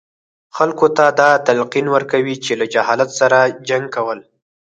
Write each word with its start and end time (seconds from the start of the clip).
خلکو 0.55 0.85
ته 0.97 1.05
دا 1.19 1.29
تلقین 1.47 1.85
ورکوي 1.95 2.35
چې 2.45 2.51
له 2.59 2.65
جهالت 2.73 3.09
سره 3.19 3.37
جنګ 3.69 3.85
کول. 3.95 4.19